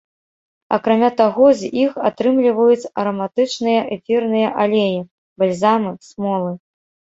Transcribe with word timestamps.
Акрамя 0.77 1.09
таго, 1.19 1.45
з 1.59 1.69
іх 1.83 1.91
атрымліваюць 2.09 2.89
араматычныя 3.03 3.85
эфірныя 3.99 4.49
алеі, 4.67 4.99
бальзамы, 5.45 5.91
смолы. 6.11 6.51